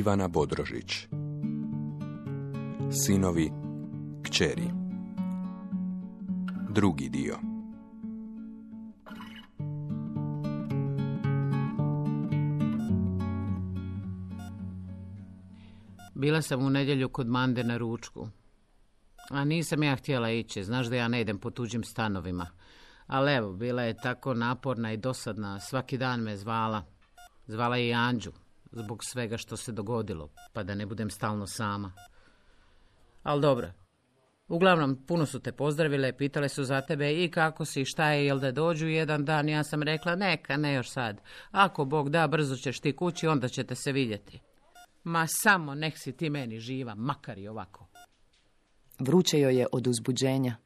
[0.00, 1.06] Ivana Bodrožić
[2.90, 3.50] Sinovi
[4.22, 4.70] kćeri
[6.68, 7.36] Drugi dio
[16.14, 18.28] Bila sam u nedjelju kod Mande na ručku.
[19.30, 22.46] A nisam ja htjela ići, znaš da ja ne idem po tuđim stanovima.
[23.06, 26.82] Ali evo, bila je tako naporna i dosadna, svaki dan me zvala.
[27.46, 28.32] Zvala je i Anđu,
[28.72, 31.92] zbog svega što se dogodilo, pa da ne budem stalno sama.
[33.22, 33.72] Ali dobro.
[34.48, 38.38] Uglavnom, puno su te pozdravile, pitale su za tebe i kako si, šta je, jel
[38.38, 39.48] da dođu jedan dan.
[39.48, 41.20] Ja sam rekla, neka, ne još sad.
[41.50, 44.40] Ako Bog da, brzo ćeš ti kući, onda ćete se vidjeti.
[45.04, 47.86] Ma samo nek si ti meni živa, makar i ovako.
[48.98, 50.56] Vruće joj je od uzbuđenja.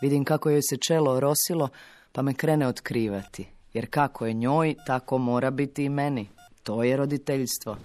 [0.00, 1.68] Vidim kako joj se čelo orosilo,
[2.12, 3.48] pa me krene otkrivati.
[3.72, 6.28] Jer kako je njoj, tako mora biti i meni.
[6.64, 7.76] To je roditeljstvo.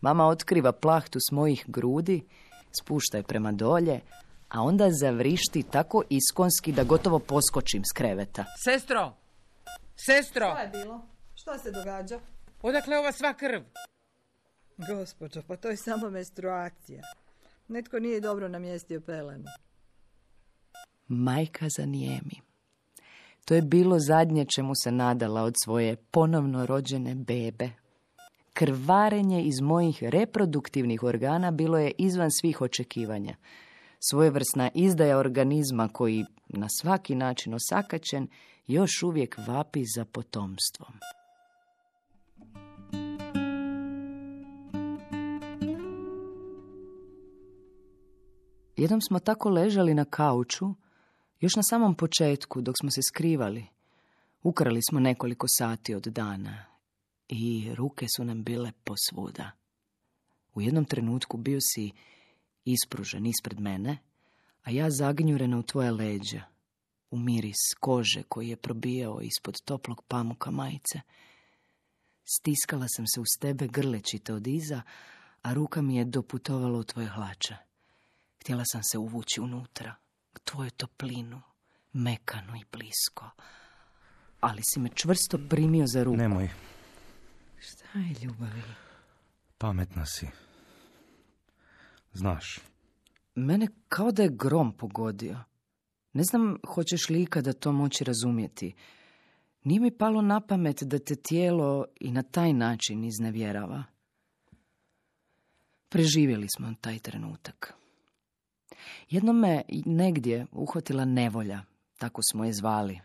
[0.00, 2.26] Mama otkriva plahtu s mojih grudi,
[2.80, 4.00] spušta je prema dolje,
[4.48, 8.44] a onda zavrišti tako iskonski da gotovo poskočim s kreveta.
[8.64, 9.12] Sestro!
[9.96, 10.50] Sestro!
[10.50, 11.00] Šta je bilo?
[11.34, 12.20] Šta se događa?
[12.62, 13.62] Odakle ova sva krv?
[14.76, 17.02] Gospođo, pa to je samo menstruacija.
[17.68, 19.44] Netko nije dobro namjestio pelenu.
[21.08, 22.40] Majka zanijemi.
[23.44, 27.70] To je bilo zadnje čemu se nadala od svoje ponovno rođene bebe.
[28.58, 33.36] Krvarenje iz mojih reproduktivnih organa bilo je izvan svih očekivanja.
[34.10, 38.28] Svojevrsna izdaja organizma koji, na svaki način osakaćen,
[38.66, 40.92] još uvijek vapi za potomstvom.
[48.76, 50.74] Jednom smo tako ležali na kauču,
[51.40, 53.66] još na samom početku, dok smo se skrivali.
[54.42, 56.67] Ukrali smo nekoliko sati od dana
[57.28, 59.50] i ruke su nam bile posvuda.
[60.54, 61.92] U jednom trenutku bio si
[62.64, 63.98] ispružen ispred mene,
[64.62, 66.42] a ja zagnjurena u tvoje leđa,
[67.10, 71.00] u miris kože koji je probijao ispod toplog pamuka majice.
[72.24, 74.82] Stiskala sam se uz tebe grlečite od iza,
[75.42, 77.56] a ruka mi je doputovala u tvoje hlače.
[78.40, 79.94] Htjela sam se uvući unutra,
[80.32, 81.42] k tvoju toplinu,
[81.92, 83.30] mekano i blisko.
[84.40, 86.16] Ali si me čvrsto primio za ruku.
[86.16, 86.50] Nemoj,
[87.60, 88.62] Šta je ljubavi?
[89.58, 90.26] pametna si.
[92.12, 92.60] Znaš,
[93.34, 95.38] Mene kao da je grom pogodio.
[96.12, 98.74] Ne znam hoćeš li ikada to moći razumjeti.
[99.64, 103.84] Nije mi palo na pamet da te tijelo i na taj način iznevjerava.
[105.88, 107.74] Preživjeli smo taj trenutak.
[109.10, 111.62] Jednom me negdje uhvatila nevolja,
[111.98, 113.00] tako smo je zvali.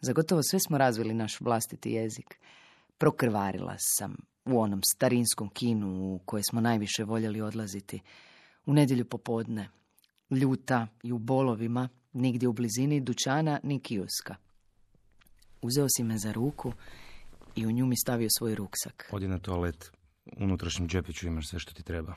[0.00, 2.38] Za gotovo sve smo razvili naš vlastiti jezik.
[3.02, 8.00] Prokrvarila sam u onom starinskom kinu u koje smo najviše voljeli odlaziti.
[8.66, 9.68] U nedjelju popodne.
[10.30, 14.36] Ljuta i u bolovima, nigdje u blizini dućana ni kioska.
[15.62, 16.72] Uzeo si me za ruku
[17.56, 19.08] i u nju mi stavio svoj ruksak.
[19.12, 19.92] odi na toalet.
[20.26, 22.14] U unutrašnjem džepiću imaš sve što ti treba.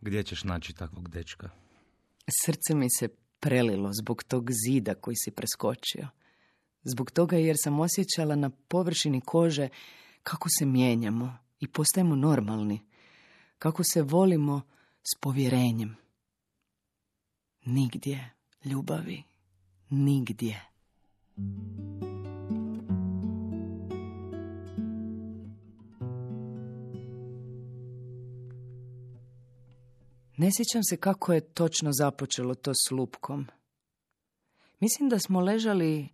[0.00, 1.50] Gdje ćeš naći takvog dečka?
[2.44, 3.08] Srce mi se
[3.40, 6.08] prelilo zbog tog zida koji si preskočio.
[6.84, 9.68] Zbog toga jer sam osjećala na površini kože
[10.22, 12.80] kako se mijenjamo i postajemo normalni.
[13.58, 14.62] Kako se volimo
[15.02, 15.96] s povjerenjem.
[17.64, 18.30] Nigdje,
[18.64, 19.22] ljubavi,
[19.90, 20.64] nigdje.
[30.36, 33.46] Ne sjećam se kako je točno započelo to s lupkom.
[34.80, 36.08] Mislim da smo ležali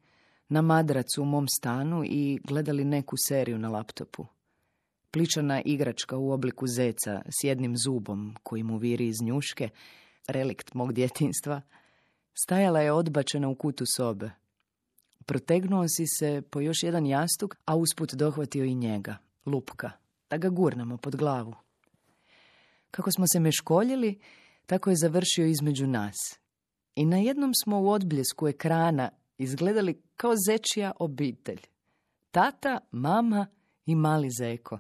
[0.51, 4.27] na madracu u mom stanu i gledali neku seriju na laptopu.
[5.11, 9.69] Pličana igračka u obliku zeca s jednim zubom koji mu viri iz njuške,
[10.29, 11.63] relikt mog djetinstva,
[12.45, 14.31] stajala je odbačena u kutu sobe.
[15.27, 19.17] Protegnuo si se po još jedan jastuk, a usput dohvatio i njega,
[19.47, 19.91] lupka,
[20.31, 21.55] da ga gurnemo pod glavu.
[22.91, 24.19] Kako smo se meškoljili,
[24.67, 26.17] tako je završio između nas.
[26.95, 29.11] I na jednom smo u odbljesku ekrana
[29.43, 31.61] izgledali kao zečija obitelj.
[32.31, 33.47] Tata, mama
[33.87, 34.79] i mali zeko.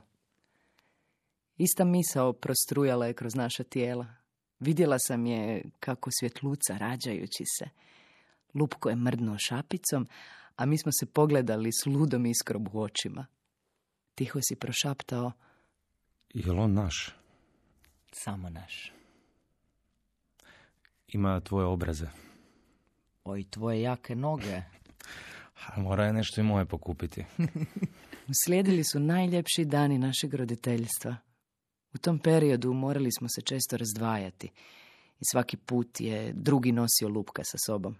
[1.57, 4.07] Ista misao prostrujala je kroz naša tijela.
[4.61, 7.69] Vidjela sam je kako svjetluca rađajući se.
[8.55, 10.09] Lupko je mrdnuo šapicom,
[10.57, 13.27] a mi smo se pogledali s ludom iskrob u očima.
[14.15, 15.33] Tiho si prošaptao,
[16.35, 17.17] Jel on naš?
[18.13, 18.93] samo naš.
[21.09, 22.07] Ima tvoje obraze.
[23.25, 24.63] Oj, tvoje jake noge.
[25.67, 27.25] A mora je nešto i moje pokupiti.
[28.45, 31.17] Slijedili su najljepši dani našeg roditeljstva.
[31.95, 34.47] U tom periodu morali smo se često razdvajati
[35.21, 37.97] i svaki put je drugi nosio lupka sa sobom.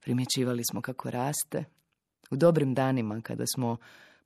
[0.00, 1.64] Primjećivali smo kako raste.
[2.30, 3.76] U dobrim danima kada smo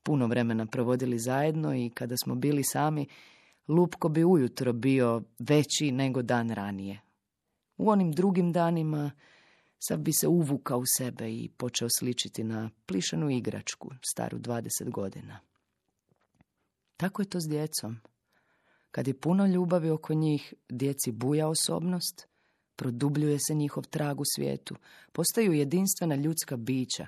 [0.03, 3.07] puno vremena provodili zajedno i kada smo bili sami,
[3.69, 7.01] Lupko bi ujutro bio veći nego dan ranije.
[7.77, 9.11] U onim drugim danima
[9.89, 15.41] sad bi se uvukao u sebe i počeo sličiti na plišanu igračku, staru 20 godina.
[16.97, 18.01] Tako je to s djecom.
[18.91, 22.27] Kad je puno ljubavi oko njih, djeci buja osobnost,
[22.77, 24.77] produbljuje se njihov trag u svijetu,
[25.13, 27.07] postaju jedinstvena ljudska bića.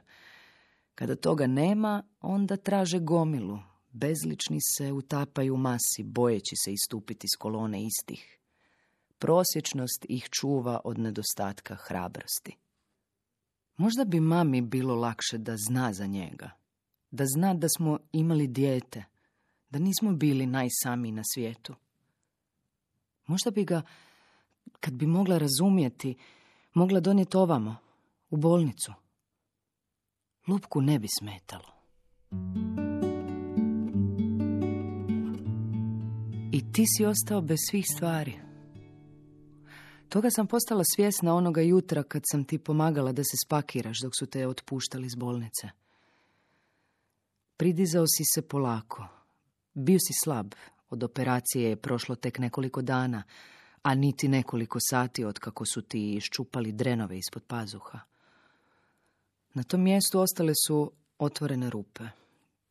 [0.94, 3.58] Kada toga nema, onda traže gomilu,
[3.92, 8.38] bezlični se utapaju u masi, bojeći se istupiti s kolone istih.
[9.18, 12.63] Prosječnost ih čuva od nedostatka hrabrosti.
[13.76, 16.50] Možda bi mami bilo lakše da zna za njega,
[17.10, 19.04] da zna da smo imali dijete,
[19.70, 21.74] da nismo bili najsamiji na svijetu.
[23.26, 23.82] Možda bi ga,
[24.80, 26.16] kad bi mogla razumjeti,
[26.74, 27.76] mogla donijeti ovamo,
[28.30, 28.92] u bolnicu.
[30.46, 31.74] Lupku ne bi smetalo.
[36.52, 38.43] I ti si ostao bez svih stvari.
[40.08, 44.26] Toga sam postala svjesna onoga jutra kad sam ti pomagala da se spakiraš dok su
[44.26, 45.68] te otpuštali iz bolnice.
[47.56, 49.06] Pridizao si se polako.
[49.74, 50.54] Bio si slab.
[50.90, 53.22] Od operacije je prošlo tek nekoliko dana,
[53.82, 58.00] a niti nekoliko sati od kako su ti iščupali drenove ispod pazuha.
[59.54, 62.04] Na tom mjestu ostale su otvorene rupe.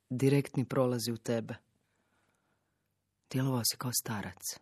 [0.10, 1.56] Direktni prolazi u tebe.
[3.32, 4.60] Djelovao si kao starac.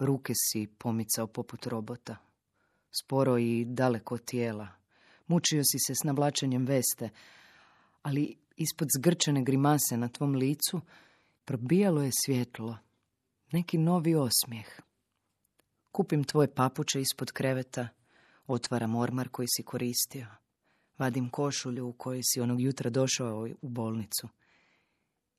[0.00, 2.16] Ruke si pomicao poput robota.
[3.00, 4.68] Sporo i daleko tijela.
[5.26, 7.10] Mučio si se s navlačenjem veste,
[8.02, 10.80] ali ispod zgrčene grimase na tvom licu
[11.44, 12.78] probijalo je svjetlo.
[13.52, 14.80] Neki novi osmijeh.
[15.92, 17.88] Kupim tvoje papuče ispod kreveta,
[18.46, 20.26] otvaram ormar koji si koristio.
[20.98, 24.28] Vadim košulju u kojoj si onog jutra došao u bolnicu.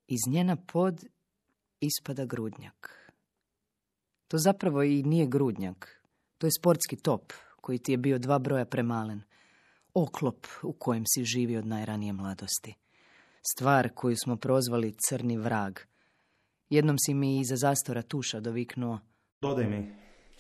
[0.07, 1.05] Iz njena pod
[1.79, 3.00] ispada grudnjak.
[4.31, 6.01] To zapravo i nije grudnjak.
[6.38, 9.22] To je sportski top koji ti je bio dva broja premalen.
[9.94, 12.75] Oklop u kojem si živi od najranije mladosti.
[13.54, 15.80] Stvar koju smo prozvali crni vrag.
[16.69, 19.00] Jednom si mi iza zastora tuša doviknuo.
[19.42, 19.95] Dodaj mi.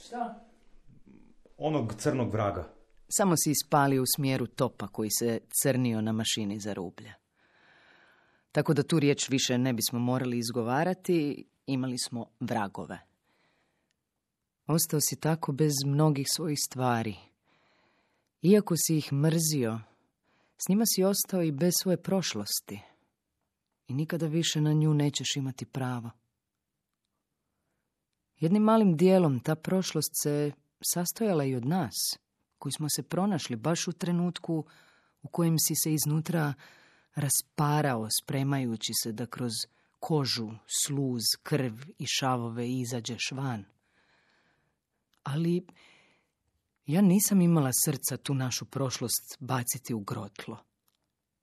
[0.05, 0.45] Šta?
[1.57, 2.73] Onog crnog vraga.
[3.09, 7.13] Samo si ispalio u smjeru topa koji se crnio na mašini za rublje.
[8.51, 13.10] Tako da tu riječ više ne bismo morali izgovarati, imali smo vragove.
[14.71, 17.15] Ostao si tako bez mnogih svojih stvari.
[18.41, 19.79] Iako si ih mrzio,
[20.57, 22.79] s njima si ostao i bez svoje prošlosti.
[23.87, 26.09] I nikada više na nju nećeš imati pravo.
[28.39, 30.51] Jednim malim dijelom ta prošlost se
[30.93, 31.95] sastojala i od nas,
[32.57, 34.65] koji smo se pronašli baš u trenutku
[35.21, 36.53] u kojem si se iznutra
[37.15, 39.51] rasparao spremajući se da kroz
[39.99, 40.49] kožu,
[40.83, 43.65] sluz, krv i šavove izađeš van.
[45.33, 45.65] Ali
[46.85, 50.57] ja nisam imala srca tu našu prošlost baciti u grotlo.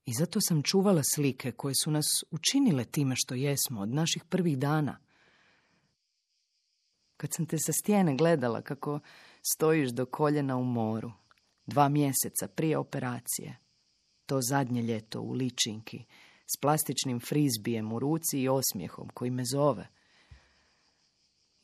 [0.06, 4.58] I zato sam čuvala slike koje su nas učinile time što jesmo od naših prvih
[4.58, 4.98] dana.
[7.16, 9.00] Kad sam te sa stijene gledala kako
[9.52, 11.12] stojiš do koljena u moru,
[11.66, 13.58] dva mjeseca prije operacije,
[14.26, 16.04] to zadnje ljeto u ličinki,
[16.54, 19.88] s plastičnim frizbijem u ruci i osmijehom koji me zove.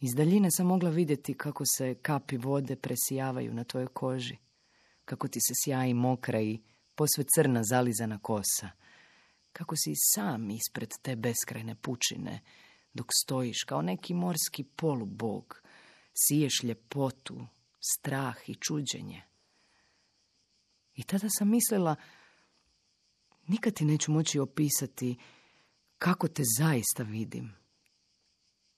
[0.07, 4.37] Iz daljine sam mogla vidjeti kako se kapi vode presijavaju na tvojoj koži,
[5.05, 6.61] kako ti se sjaji mokra i
[6.95, 8.71] posve crna zalizana kosa,
[9.53, 12.41] kako si sam ispred te beskrajne pučine,
[12.95, 15.63] dok stojiš kao neki morski polubog,
[16.15, 17.47] siješ ljepotu,
[17.95, 19.23] strah i čuđenje.
[20.95, 21.97] I tada sam mislila
[23.47, 25.19] Nikad ti neću moći opisati
[25.99, 27.64] kako te zaista vidim.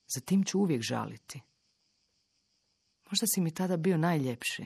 [0.07, 1.41] Za tim ću uvijek žaliti.
[3.11, 4.65] Možda si mi tada bio najljepši.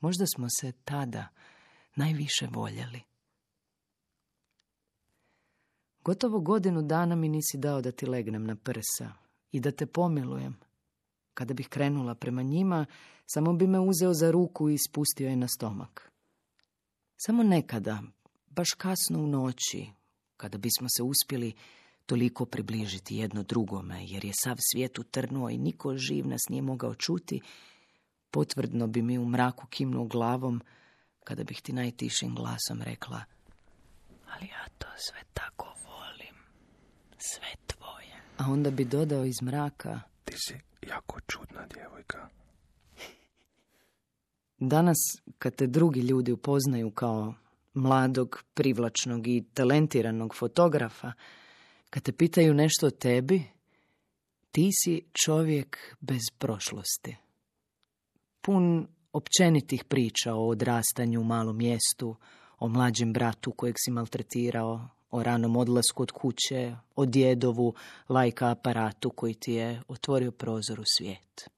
[0.00, 1.28] Možda smo se tada
[1.96, 3.00] najviše voljeli.
[6.04, 9.12] Gotovo godinu dana mi nisi dao da ti legnem na prsa
[9.52, 10.56] i da te pomilujem.
[11.34, 12.86] Kada bih krenula prema njima,
[13.26, 16.12] samo bi me uzeo za ruku i spustio je na stomak.
[17.16, 18.02] Samo nekada,
[18.50, 19.86] baš kasno u noći,
[20.36, 21.52] kada bismo se uspjeli
[22.08, 26.94] toliko približiti jedno drugome, jer je sav svijet utrnuo i niko živ nas nije mogao
[26.94, 27.40] čuti,
[28.30, 30.60] potvrdno bi mi u mraku kimnuo glavom,
[31.24, 33.24] kada bih ti najtišim glasom rekla
[34.38, 36.34] ali ja to sve tako volim,
[37.18, 38.22] sve tvoje.
[38.36, 40.00] A onda bi dodao iz mraka.
[40.24, 40.54] Ti si
[40.88, 42.28] jako čudna djevojka.
[44.58, 44.96] Danas,
[45.38, 47.34] kad te drugi ljudi upoznaju kao
[47.74, 51.12] mladog, privlačnog i talentiranog fotografa,
[51.90, 53.44] kad te pitaju nešto o tebi,
[54.52, 57.16] ti si čovjek bez prošlosti.
[58.40, 62.16] Pun općenitih priča o odrastanju u malom mjestu,
[62.58, 67.74] o mlađem bratu kojeg si maltretirao, o ranom odlasku od kuće, o djedovu
[68.08, 71.48] lajka aparatu koji ti je otvorio prozor u svijet.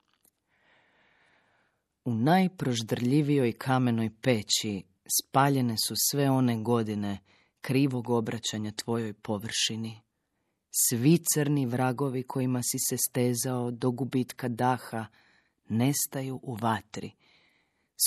[2.04, 4.82] U najproždrljivijoj kamenoj peći
[5.20, 7.18] spaljene su sve one godine
[7.60, 10.00] krivog obraćanja tvojoj površini.
[10.70, 15.06] Svi crni vragovi kojima si se stezao do gubitka daha
[15.68, 17.12] nestaju u vatri,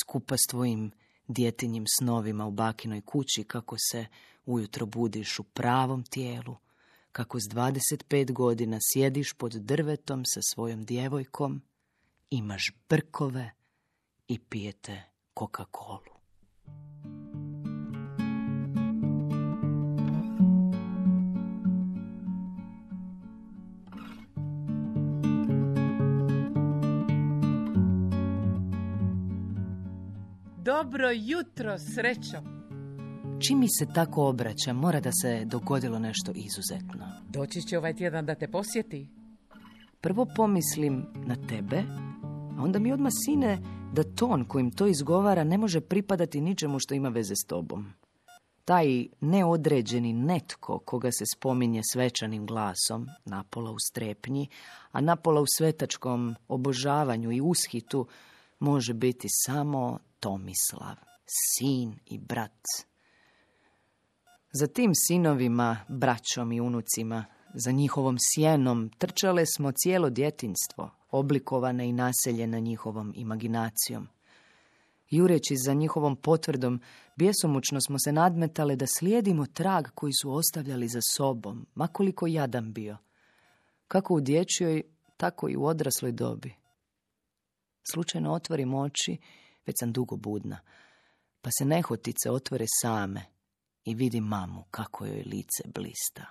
[0.01, 0.91] skupa s tvojim
[1.27, 4.05] djetinjim snovima u bakinoj kući kako se
[4.45, 6.55] ujutro budiš u pravom tijelu,
[7.11, 11.61] kako s 25 godina sjediš pod drvetom sa svojom djevojkom,
[12.29, 13.51] imaš brkove
[14.27, 15.03] i pijete
[15.35, 16.12] Coca-Colu.
[30.65, 32.37] Dobro jutro, srećo.
[33.47, 37.07] Čim mi se tako obraća, mora da se dogodilo nešto izuzetno.
[37.29, 39.07] Doći će ovaj tjedan da te posjeti.
[40.01, 41.83] Prvo pomislim na tebe,
[42.57, 43.59] a onda mi odmah sine
[43.93, 47.93] da ton kojim to izgovara ne može pripadati ničemu što ima veze s tobom.
[48.65, 54.47] Taj neodređeni netko koga se spominje svečanim glasom, napola u strepnji,
[54.91, 58.07] a napola u svetačkom obožavanju i ushitu,
[58.63, 62.61] može biti samo Tomislav, sin i brat.
[64.53, 71.93] Za tim sinovima, braćom i unucima, za njihovom sjenom trčale smo cijelo djetinstvo, oblikovane i
[71.93, 74.07] naseljene njihovom imaginacijom.
[75.09, 76.81] Jureći za njihovom potvrdom,
[77.15, 82.97] bjesomučno smo se nadmetale da slijedimo trag koji su ostavljali za sobom, makoliko jadan bio.
[83.87, 84.83] Kako u dječjoj,
[85.17, 86.62] tako i u odrasloj dobi.
[87.91, 89.17] Slučajno otvorim oči,
[89.65, 90.59] već sam dugo budna,
[91.41, 93.25] pa se nehotice otvore same
[93.85, 96.25] i vidim mamu kako joj lice blista,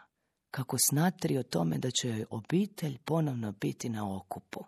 [0.50, 4.64] kako snatri o tome da će joj obitelj ponovno biti na okupu.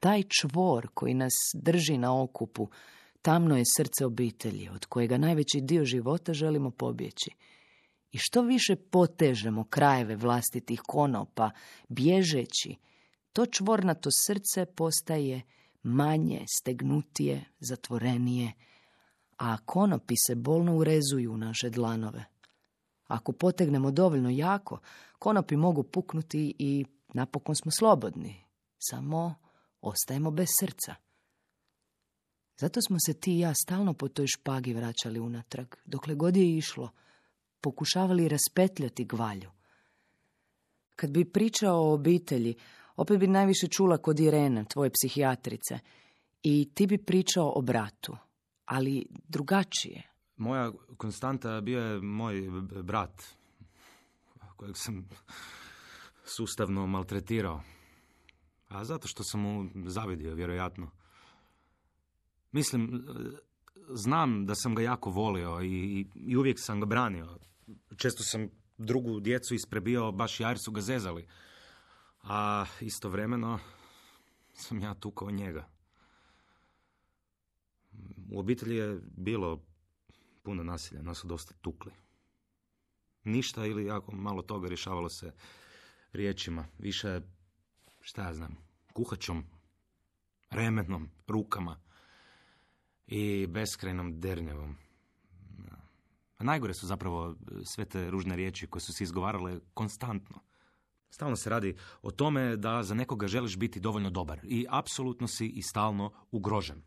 [0.00, 2.68] Taj čvor koji nas drži na okupu,
[3.22, 7.30] tamno je srce obitelji, od kojega najveći dio života želimo pobjeći.
[8.12, 11.50] I što više potežemo krajeve vlastitih konopa,
[11.88, 12.76] bježeći,
[13.32, 15.42] to čvornato srce postaje
[15.82, 18.52] manje, stegnutije, zatvorenije,
[19.38, 22.24] a konopi se bolno urezuju u naše dlanove.
[23.06, 24.78] Ako potegnemo dovoljno jako,
[25.18, 26.84] konopi mogu puknuti i
[27.14, 28.44] napokon smo slobodni.
[28.78, 29.34] Samo
[29.80, 30.94] ostajemo bez srca.
[32.56, 36.56] Zato smo se ti i ja stalno po toj špagi vraćali unatrag, dokle god je
[36.56, 36.90] išlo,
[37.60, 39.50] pokušavali raspetljati gvalju.
[40.96, 42.54] Kad bi pričao o obitelji,
[43.00, 45.78] opet bi najviše čula kod Irene, tvoje psihijatrice,
[46.42, 48.16] i ti bi pričao o bratu,
[48.64, 50.02] ali drugačije.
[50.36, 52.50] Moja konstanta bio je moj
[52.82, 53.22] brat,
[54.56, 55.08] kojeg sam
[56.24, 57.62] sustavno maltretirao.
[58.68, 60.90] A zato što sam mu zavidio, vjerojatno.
[62.52, 63.04] Mislim,
[63.88, 67.38] znam da sam ga jako volio i, i uvijek sam ga branio.
[67.96, 71.26] Često sam drugu djecu isprebio baš jer su ga zezali.
[72.22, 73.58] A istovremeno
[74.54, 75.68] sam ja tukao njega.
[78.30, 79.62] U obitelji je bilo
[80.42, 81.92] puno nasilja, nas su dosta tukli.
[83.24, 85.32] Ništa ili jako malo toga rješavalo se
[86.12, 86.66] riječima.
[86.78, 87.20] Više,
[88.00, 88.56] šta ja znam,
[88.92, 89.44] kuhačom,
[90.50, 91.80] remenom, rukama
[93.06, 94.76] i beskrajnom dernjevom.
[96.38, 100.40] A najgore su zapravo sve te ružne riječi koje su se izgovarale konstantno.
[101.10, 105.46] Stalno se radi o tome da za nekoga želiš biti dovoljno dobar i apsolutno si
[105.46, 106.82] i stalno ugrožen.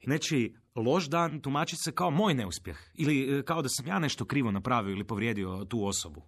[0.00, 3.98] I nečiji loš dan tumači se kao moj neuspjeh ili e, kao da sam ja
[3.98, 6.22] nešto krivo napravio ili povrijedio tu osobu.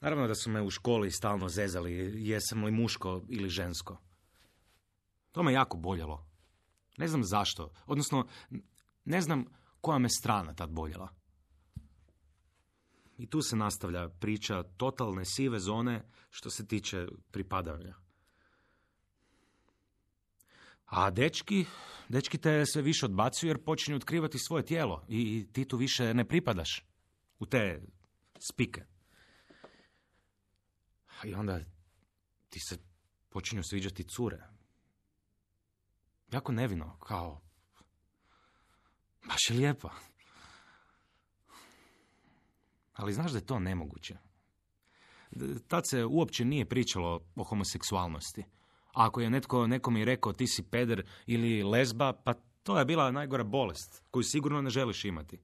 [0.00, 1.92] Naravno da su me u školi stalno zezali,
[2.28, 4.00] jesam li muško ili žensko.
[5.32, 6.26] To me jako boljelo.
[6.96, 8.26] Ne znam zašto, odnosno
[9.04, 9.44] ne znam
[9.80, 11.21] koja me strana tad boljela.
[13.22, 17.94] I tu se nastavlja priča totalne sive zone što se tiče pripadanja.
[20.84, 21.64] A dečki,
[22.08, 26.28] dečki te sve više odbacuju jer počinju otkrivati svoje tijelo i ti tu više ne
[26.28, 26.84] pripadaš
[27.38, 27.82] u te
[28.52, 28.84] spike.
[31.24, 31.60] I onda
[32.48, 32.78] ti se
[33.28, 34.42] počinju sviđati cure.
[36.32, 37.40] Jako nevino, kao...
[39.28, 40.11] Baš je lijepa.
[43.02, 44.16] Ali znaš da je to nemoguće.
[45.68, 48.40] Tad se uopće nije pričalo o homoseksualnosti.
[48.94, 52.84] A ako je netko nekom i rekao ti si peder ili lesba, pa to je
[52.84, 55.38] bila najgora bolest koju sigurno ne želiš imati.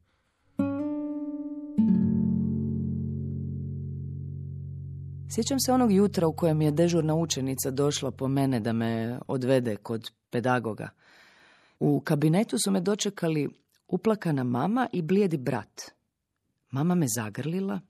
[5.31, 9.77] Sjećam se onog jutra u kojem je dežurna učenica došla po mene da me odvede
[9.77, 10.89] kod pedagoga.
[11.81, 13.49] U kabinetu su me dočekali
[13.89, 15.98] uplakana mama i blijedi brat.
[16.71, 17.81] Mama me zagrlila,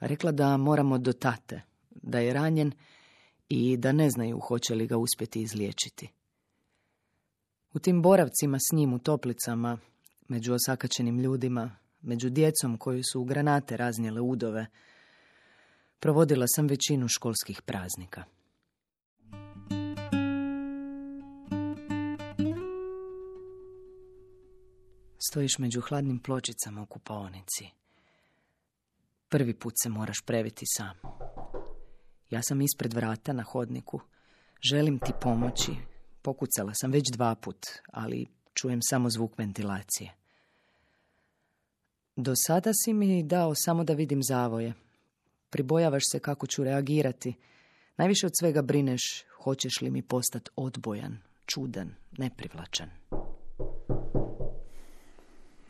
[0.00, 2.72] rekla da moramo do tate, da je ranjen
[3.48, 6.08] i da ne znaju hoće li ga uspjeti izliječiti.
[7.72, 9.78] U tim boravcima s njim u toplicama,
[10.28, 14.66] među osakačenim ljudima, među djecom koji su u granate raznijele udove,
[16.00, 18.24] provodila sam većinu školskih praznika.
[25.30, 27.70] Stojiš među hladnim pločicama u kupaonici.
[29.36, 30.96] Prvi put se moraš previti sam.
[32.30, 34.00] Ja sam ispred vrata na hodniku.
[34.70, 35.72] Želim ti pomoći.
[36.22, 40.14] Pokucala sam već dva put, ali čujem samo zvuk ventilacije.
[42.16, 44.74] Do sada si mi dao samo da vidim zavoje.
[45.50, 47.34] Pribojavaš se kako ću reagirati.
[47.96, 52.90] Najviše od svega brineš hoćeš li mi postati odbojan, čudan, neprivlačan.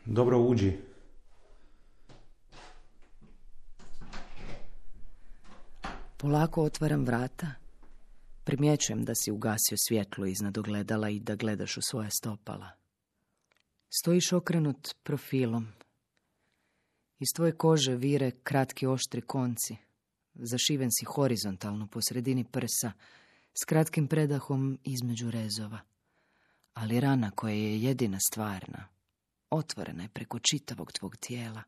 [0.04, 0.95] Dobro uđi.
[6.18, 7.46] Polako otvaram vrata.
[8.44, 12.70] Primjećujem da si ugasio svjetlo iznad ogledala i da gledaš u svoje stopala.
[14.00, 15.68] Stojiš okrenut profilom.
[17.18, 19.76] Iz tvoje kože vire kratki oštri konci.
[20.34, 22.92] Zašiven si horizontalno po sredini prsa,
[23.62, 25.80] s kratkim predahom između rezova.
[26.74, 28.88] Ali rana koja je jedina stvarna,
[29.50, 31.62] otvorena je preko čitavog tvog tijela.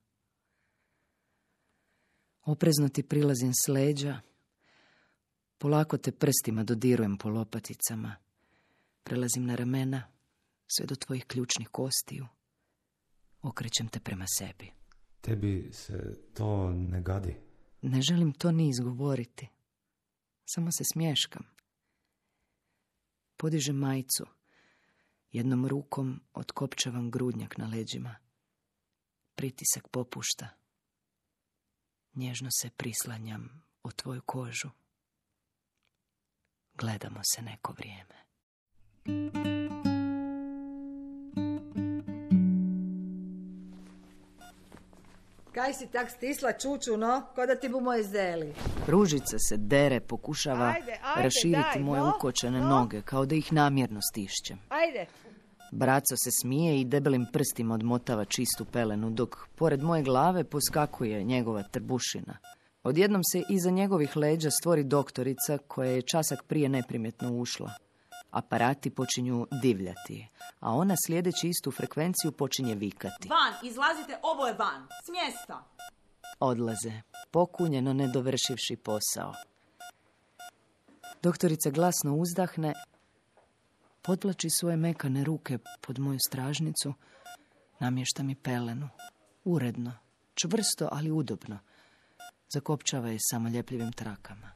[2.42, 4.20] Oprezno ti prilazim s leđa,
[5.58, 8.16] polako te prstima dodirujem po lopaticama,
[9.02, 10.02] prelazim na ramena,
[10.66, 12.26] sve do tvojih ključnih kostiju,
[13.42, 14.72] okrećem te prema sebi.
[15.20, 17.36] Tebi se to ne gadi?
[17.82, 19.48] Ne želim to ni izgovoriti.
[20.44, 21.46] Samo se smješkam.
[23.36, 24.26] Podižem majicu.
[25.32, 28.16] Jednom rukom otkopčavam grudnjak na leđima.
[29.34, 30.48] Pritisak popušta.
[32.14, 34.68] Nježno se prislanjam o tvoju kožu.
[36.78, 38.14] Gledamo se neko vrijeme.
[45.54, 47.22] Kaj si tak stisla čuču, no?
[47.34, 48.54] Ko da ti bu moje zeli.
[48.86, 52.68] Ružica se dere, pokušava Ajde, ajde, raširiti daj, moje no, ukočene no.
[52.68, 54.58] noge, kao da ih namjerno stišćem.
[54.68, 55.06] Ajde.
[55.72, 61.62] Braco se smije i debelim prstima odmotava čistu pelenu, dok pored moje glave poskakuje njegova
[61.62, 62.38] trbušina.
[62.88, 67.70] Odjednom se iza njegovih leđa stvori doktorica koja je časak prije neprimjetno ušla.
[68.30, 70.28] Aparati počinju divljati,
[70.60, 73.28] a ona slijedeći istu frekvenciju počinje vikati.
[73.28, 74.88] Van, izlazite oboje van.
[75.04, 75.64] S mjesta.
[76.40, 76.92] Odlaze,
[77.30, 79.32] pokunjeno ne dovršivši posao.
[81.22, 82.74] Doktorica glasno uzdahne,
[84.02, 86.94] podvlači svoje mekane ruke pod moju stražnicu,
[87.78, 88.88] namješta mi pelenu.
[89.44, 89.92] Uredno,
[90.34, 91.58] čvrsto, ali udobno.
[92.50, 94.50] Zakopčava je samo ljepljivim trakama.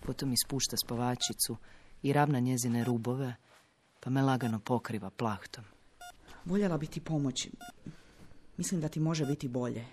[0.00, 1.56] Potom ispušta spavačicu
[2.02, 3.34] i ravna njezine rubove,
[4.00, 5.64] pa me lagano pokriva plahtom.
[6.44, 7.50] Voljela bi ti pomoći.
[8.56, 9.84] Mislim da ti može biti bolje.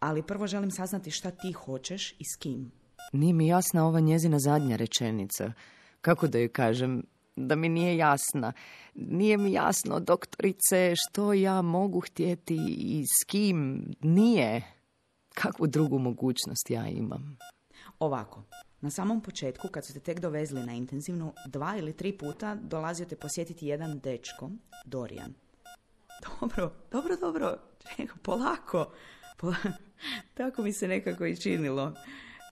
[0.00, 2.72] Ali prvo želim saznati šta ti hoćeš i s kim.
[3.12, 5.52] Nije mi jasna ova njezina zadnja rečenica.
[6.00, 7.02] Kako da joj kažem?
[7.36, 8.52] Da mi nije jasna.
[8.94, 13.90] Nije mi jasno, doktorice, što ja mogu htjeti i s kim.
[14.00, 14.75] Nije.
[15.42, 17.36] Kakvu drugu mogućnost ja imam?
[17.98, 18.42] Ovako,
[18.80, 23.06] na samom početku, kad su te tek dovezli na intenzivnu, dva ili tri puta dolazio
[23.06, 24.50] te posjetiti jedan dečko,
[24.84, 25.34] Dorijan.
[26.40, 27.58] Dobro, dobro, dobro.
[27.78, 28.92] Čekaj, polako.
[29.38, 29.72] Pola-
[30.34, 31.92] Tako mi se nekako i činilo.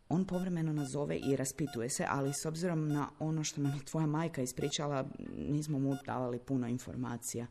[0.08, 4.06] On povremeno nazove i raspituje se, ali s obzirom na ono što nam je tvoja
[4.06, 5.04] majka ispričala,
[5.36, 7.46] nismo mu davali puno informacija.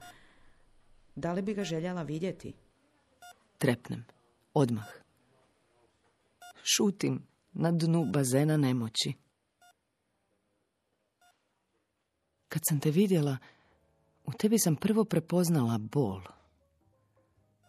[1.15, 2.53] Da li bi ga željela vidjeti?
[3.57, 4.05] Trepnem.
[4.53, 5.02] Odmah.
[6.63, 9.13] Šutim na dnu bazena nemoći.
[12.47, 13.37] Kad sam te vidjela,
[14.25, 16.21] u tebi sam prvo prepoznala bol.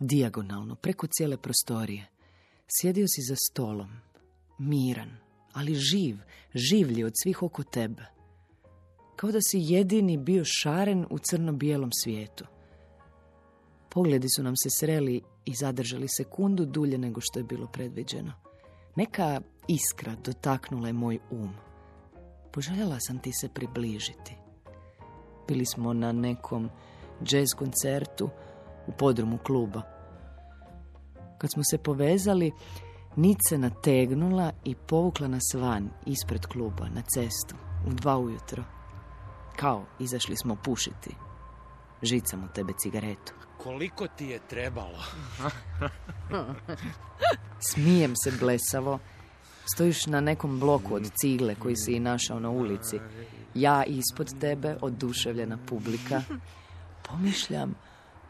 [0.00, 2.06] Dijagonalno, preko cijele prostorije.
[2.80, 3.90] Sjedio si za stolom,
[4.58, 5.16] miran,
[5.52, 6.16] ali živ,
[6.54, 8.02] življi od svih oko tebe.
[9.16, 12.44] Kao da si jedini bio šaren u crno-bijelom svijetu.
[13.90, 18.32] Pogledi su nam se sreli i zadržali sekundu dulje nego što je bilo predviđeno.
[18.96, 21.50] Neka iskra dotaknula je moj um.
[22.52, 24.36] Poželjela sam ti se približiti.
[25.48, 26.70] Bili smo na nekom
[27.20, 28.30] jazz koncertu
[28.86, 29.82] u podrumu kluba.
[31.38, 32.52] Kad smo se povezali,
[33.16, 37.54] Nic se nategnula i povukla nas van ispred kluba na cestu
[37.86, 38.64] u dva ujutro.
[39.56, 41.14] Kao izašli smo pušiti.
[42.02, 43.32] Žicam u tebe cigaretu.
[43.64, 45.04] Koliko ti je trebalo?
[47.70, 48.98] Smijem se blesavo.
[49.74, 53.00] Stojiš na nekom bloku od cigle koji si i našao na ulici.
[53.54, 56.22] Ja ispod tebe, oduševljena publika.
[57.08, 57.74] Pomišljam,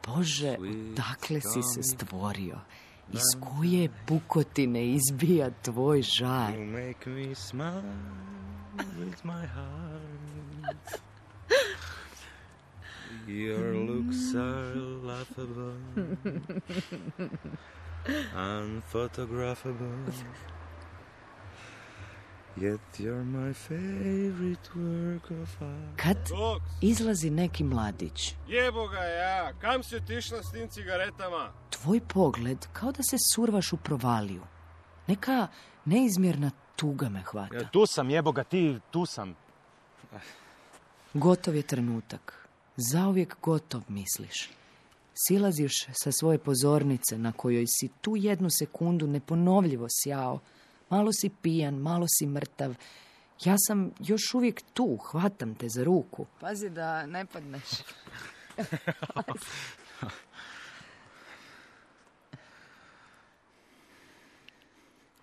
[0.06, 0.56] Bože,
[0.96, 2.58] dakle si se stvorio?
[3.12, 6.52] Iz koje pukotine izbija tvoj žar?
[13.26, 15.74] Your looks are laughable,
[18.34, 20.12] unphotographable.
[22.56, 25.96] Yet you're my favorite work of art.
[25.96, 26.16] Kad
[26.80, 31.52] izlazi neki mladić, Jebo ga ja, kam si otišla s tim cigaretama?
[31.70, 34.42] tvoj pogled kao da se survaš u provaliju.
[35.06, 35.46] Neka
[35.84, 37.68] neizmjerna tuga me hvata.
[37.72, 39.34] Tu sam, jebo ga ti, tu sam.
[41.14, 42.43] Gotov je trenutak.
[42.76, 44.50] Zauvijek gotov, misliš.
[45.14, 50.40] Silaziš sa svoje pozornice na kojoj si tu jednu sekundu neponovljivo sjao.
[50.90, 52.74] Malo si pijan, malo si mrtav.
[53.44, 56.26] Ja sam još uvijek tu, hvatam te za ruku.
[56.40, 57.68] Pazi da ne padneš.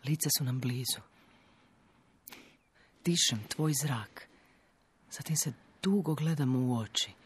[0.06, 1.02] Lica su nam blizu.
[3.06, 4.28] Dišem tvoj zrak.
[5.12, 7.21] Zatim se dugo gledamo u oči.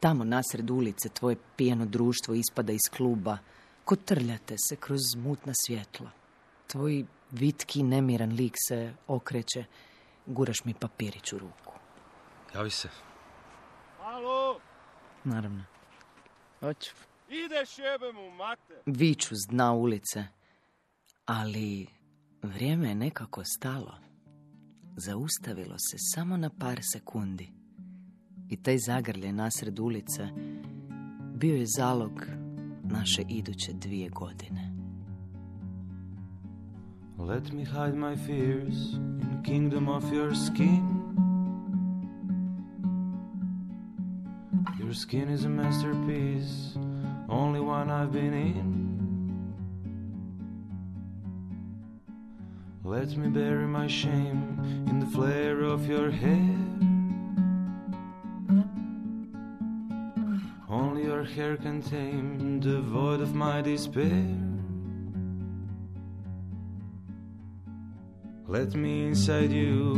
[0.00, 3.38] Tamo nasred ulice tvoje pijano društvo ispada iz kluba.
[3.84, 6.10] Kotrljate se kroz mutna svjetla.
[6.66, 9.64] Tvoj vitki nemiran lik se okreće.
[10.26, 11.72] Guraš mi papirić u ruku.
[12.54, 12.88] Javi se.
[14.02, 14.60] Halo,
[15.24, 15.64] Naravno.
[16.60, 16.90] Hoću.
[17.28, 18.82] ideš jebem u mate.
[18.86, 20.24] Viču s dna ulice.
[21.26, 21.86] Ali
[22.42, 23.94] vrijeme je nekako stalo.
[24.96, 27.52] Zaustavilo se samo na par sekundi.
[28.48, 30.28] I taj zagrljaj nasred ulice
[31.34, 32.26] bio je zalog
[32.84, 34.72] naše iduće dvije godine.
[37.18, 40.96] Let me hide my fears in kingdom of your skin.
[44.78, 46.78] Your skin is a masterpiece,
[47.28, 48.86] only one I've been in.
[52.84, 54.58] Let me bury my shame
[54.90, 56.65] in the flare of your hair.
[61.26, 64.26] Hair can tame the void of my despair.
[68.46, 69.92] Let me inside you,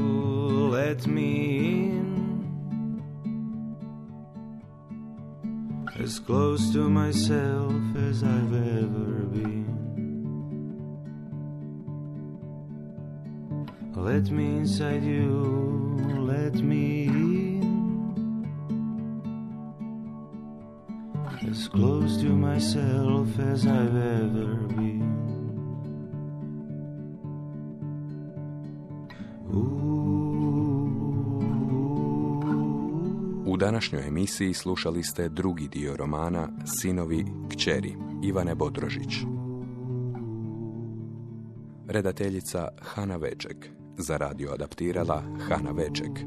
[0.70, 2.08] let me in.
[6.00, 9.68] As close to myself as I've ever been.
[13.94, 17.37] Let me inside you, let me in.
[21.58, 25.02] As close to myself as I've ever been.
[33.46, 39.14] U današnjoj emisiji slušali ste drugi dio romana Sinovi kćeri Ivane Bodrožić.
[41.88, 43.70] Redateljica Hana Veček.
[43.96, 46.20] Za radio adaptirala Hana Veček.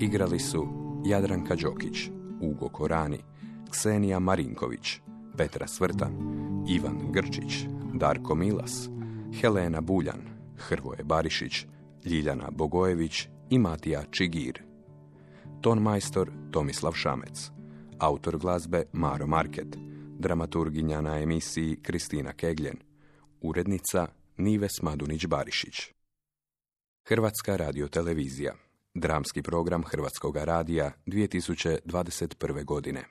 [0.00, 0.66] Igrali su
[1.04, 2.10] Jadranka Đokić,
[2.40, 3.18] Ugo Korani,
[3.70, 5.00] Ksenija Marinković,
[5.36, 6.12] Petra Svrtan,
[6.68, 8.88] Ivan Grčić, Darko Milas,
[9.40, 10.20] Helena Buljan,
[10.56, 11.66] Hrvoje Barišić,
[12.04, 14.62] Ljiljana Bogojević i Matija Čigir.
[15.60, 17.50] Ton majstor Tomislav Šamec.
[17.98, 19.76] Autor glazbe Maro Market.
[20.18, 22.76] Dramaturginja na emisiji Kristina Kegljen.
[23.40, 25.92] Urednica Nives Madunić-Barišić.
[27.08, 28.54] Hrvatska radiotelevizija.
[28.94, 32.64] Dramski program Hrvatskog radija 2021.
[32.64, 33.04] godine.